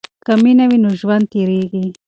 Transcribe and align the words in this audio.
که 0.25 0.33
مینه 0.43 0.65
وي 0.69 0.77
نو 0.83 0.89
ژوند 1.01 1.25
تیریږي. 1.31 1.85